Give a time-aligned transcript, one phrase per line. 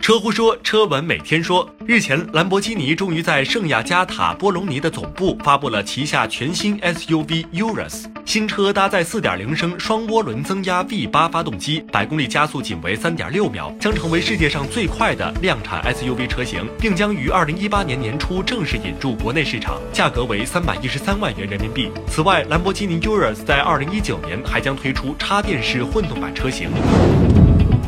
[0.00, 1.68] 车乎说，车闻每天说。
[1.86, 8.06] 日前，兰博基尼终于在圣亚加塔波隆尼的总部发布了旗下全新 SUV Urus。
[8.24, 21.90] 新车搭载4.0升双涡轮增压 V8 发动机，百公里加速仅为3.6秒，将成为世界上最快的量产 SUV 车型，并将于2018年年初正式引入国内市场，价格为313万元人民币。
[22.08, 26.70] 此外，兰博基尼 Urus 在2019年还将推出插电式混动版车型。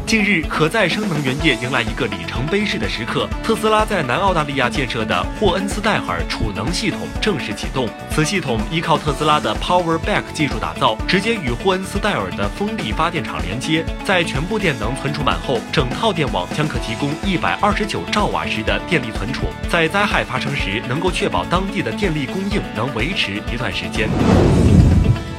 [0.06, 3.26] 近日，可再生能源业迎来一个里程碑式的时刻。
[3.42, 7.88] 特斯拉在南澳大利亚建设的霍恩斯戴尔储能系统正式启动。
[8.10, 13.84] 此系统依靠特斯拉的 Power Back 技术打造，直接与霍恩斯戴尔的风力发电厂连接。
[14.04, 24.10] 在全部电能存储满后，整套电网将可提供一百二十九兆瓦时的电力存储，在灾害发生时，能够确保当地的电力供应能维持一段时间。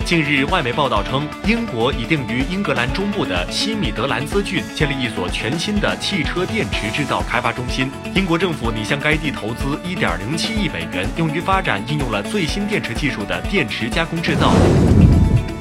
[0.05, 7.89] 近日，外媒报道称，英国已定于英格兰中部的西米德兰兹郡建立一所全新的汽车电池制造开发中心。
[8.13, 14.51] 英国政府拟向该地投资1.07亿美元，用于发展应用了最新电池技术的电池加工制造。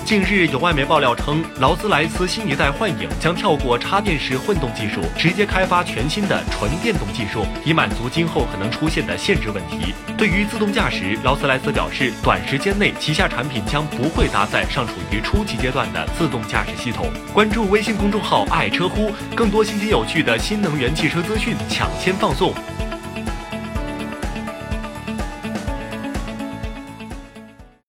[0.04, 9.94] 近日，有外媒爆料称，劳斯莱斯新一代幻影将跳过插电式混动技术，直接开发全新的纯电动技术，以满足今后可能出现的限制问题。
[10.18, 17.06] 对于自动驾驶，劳斯莱斯表示，短时间内旗下产品将不会搭载尚处于初级阶段的自动驾驶系统。
[17.32, 22.52] 关注微信公众号“爱车乎”，更多新鲜有趣的新能源汽车资讯抢先放送。